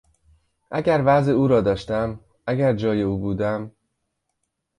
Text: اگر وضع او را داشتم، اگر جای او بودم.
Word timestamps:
اگر 0.71 1.01
وضع 1.05 1.31
او 1.31 1.47
را 1.47 1.61
داشتم، 1.61 2.19
اگر 2.47 2.73
جای 2.75 3.01
او 3.01 3.17
بودم. 3.17 3.71